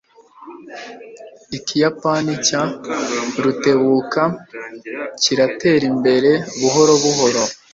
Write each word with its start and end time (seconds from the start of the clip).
Ikiyapani 1.57 2.31
cya 2.47 2.61
Rutebuka 3.43 4.23
kiratera 5.21 5.83
imbere 5.91 6.31
buhoro 6.59 6.93
buhoro. 7.03 7.41